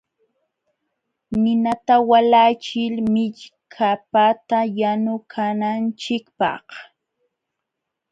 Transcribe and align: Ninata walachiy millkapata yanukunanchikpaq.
Ninata 1.41 1.95
walachiy 2.09 2.91
millkapata 3.13 4.59
yanukunanchikpaq. 4.79 6.67